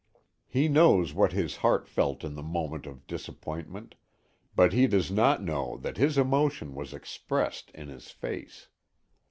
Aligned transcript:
He 0.47 0.67
knows 0.67 1.13
what 1.13 1.31
his 1.31 1.57
heart 1.57 1.87
felt 1.87 2.23
in 2.23 2.33
the 2.33 2.41
moment 2.41 2.87
of 2.87 3.05
disappointment, 3.05 3.93
but 4.55 4.73
he 4.73 4.87
does 4.87 5.11
not 5.11 5.43
know 5.43 5.77
that 5.77 5.97
his 5.97 6.17
emotion 6.17 6.73
was 6.73 6.91
expressed 6.91 7.69
in 7.75 7.87
his 7.89 8.09
face. 8.09 8.69